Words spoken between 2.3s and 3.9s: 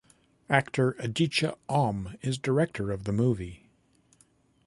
director of the movie.